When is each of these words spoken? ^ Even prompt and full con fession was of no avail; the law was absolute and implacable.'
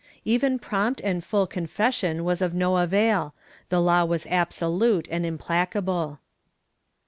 ^ 0.01 0.03
Even 0.25 0.57
prompt 0.57 0.99
and 1.03 1.23
full 1.23 1.45
con 1.45 1.67
fession 1.67 2.21
was 2.23 2.41
of 2.41 2.55
no 2.55 2.77
avail; 2.77 3.35
the 3.69 3.79
law 3.79 4.03
was 4.03 4.25
absolute 4.31 5.07
and 5.11 5.27
implacable.' 5.27 6.17